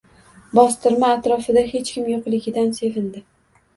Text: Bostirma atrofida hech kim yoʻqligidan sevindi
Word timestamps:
Bostirma 0.59 1.11
atrofida 1.17 1.65
hech 1.73 1.93
kim 1.99 2.09
yoʻqligidan 2.15 2.77
sevindi 2.79 3.27